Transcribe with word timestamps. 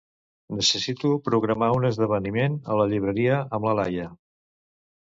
Necessito 0.59 1.11
programar 1.27 1.69
un 1.81 1.87
esdeveniment 1.91 2.57
a 2.77 2.81
la 2.83 2.91
llibreria 2.95 3.39
amb 3.59 3.71
la 3.71 3.81
Laia. 3.83 4.11